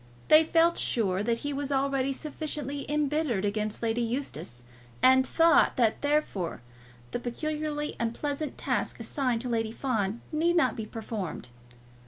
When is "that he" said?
1.21-1.53